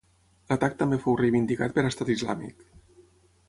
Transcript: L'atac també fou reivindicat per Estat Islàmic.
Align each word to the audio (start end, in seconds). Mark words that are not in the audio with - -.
L'atac 0.53 0.77
també 0.79 0.99
fou 1.03 1.17
reivindicat 1.21 1.77
per 1.77 1.87
Estat 1.93 2.13
Islàmic. 2.17 2.69